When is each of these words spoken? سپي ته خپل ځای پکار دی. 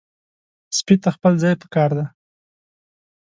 سپي 0.77 0.95
ته 1.03 1.09
خپل 1.15 1.33
ځای 1.43 1.55
پکار 1.61 1.89
دی. 1.97 2.05